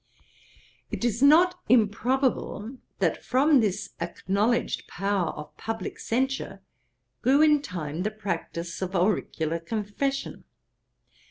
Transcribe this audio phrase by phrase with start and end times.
[0.89, 6.59] 'It is not improbable that from this acknowledged power of publick censure,
[7.21, 10.43] grew in time the practice of auricular confession.